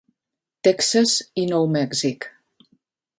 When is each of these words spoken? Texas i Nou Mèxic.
Texas 0.67 1.13
i 1.43 1.45
Nou 1.51 1.69
Mèxic. 1.77 2.29